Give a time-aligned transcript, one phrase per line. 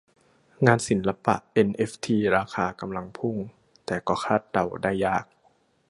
[0.65, 3.37] งานศิลปะเอ็นเอฟทีราคากำลังพุ่ง
[3.85, 5.25] แต่ก็คาดเดาได้ยาก